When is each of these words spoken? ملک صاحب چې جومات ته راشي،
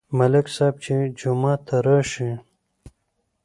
ملک 0.17 0.45
صاحب 0.55 0.75
چې 0.83 0.95
جومات 1.19 1.59
ته 1.67 1.75
راشي، 1.85 2.31